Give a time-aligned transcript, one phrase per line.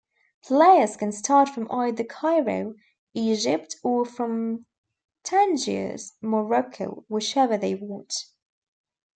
[0.43, 2.73] Players can start from either Cairo,
[3.13, 4.65] Egypt or from
[5.21, 8.15] Tangiers, Morocco, whichever they want.